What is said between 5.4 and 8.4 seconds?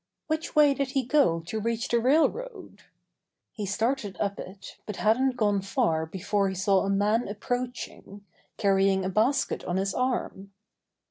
far before he saw a man approaching,